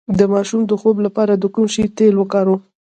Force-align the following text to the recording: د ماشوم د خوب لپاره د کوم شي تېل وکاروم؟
د 0.19 0.21
ماشوم 0.33 0.61
د 0.67 0.71
خوب 0.81 0.95
لپاره 1.05 1.33
د 1.37 1.43
کوم 1.53 1.65
شي 1.73 1.83
تېل 1.97 2.13
وکاروم؟ 2.17 2.59